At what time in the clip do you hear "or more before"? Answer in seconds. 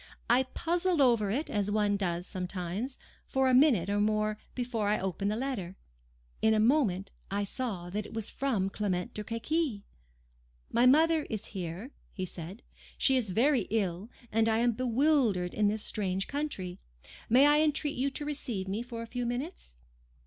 3.87-4.87